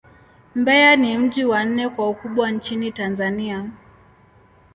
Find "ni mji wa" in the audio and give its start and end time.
0.95-1.65